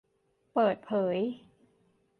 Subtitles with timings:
[0.53, 1.17] เปิดเผย